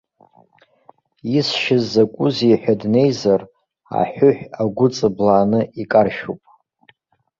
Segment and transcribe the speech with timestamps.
[1.37, 3.41] Исшьыз закәызеи ҳәа днеизар,
[3.99, 6.41] аҳәыҳә агәы ҵыблааны икаршәуп.